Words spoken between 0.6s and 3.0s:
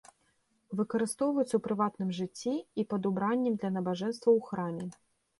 Выкарыстоўваецца ў прыватным жыцці і